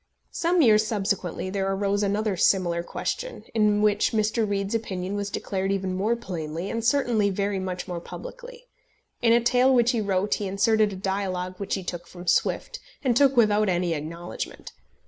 [0.31, 4.49] Some years subsequently there arose another similar question, in which Mr.
[4.49, 8.65] Reade's opinion was declared even more plainly, and certainly very much more publicly.
[9.21, 12.79] In a tale which he wrote he inserted a dialogue which he took from Swift,
[13.03, 14.71] and took without any acknowledgment.